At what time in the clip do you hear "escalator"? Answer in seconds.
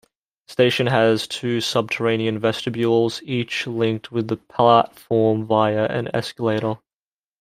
6.11-6.77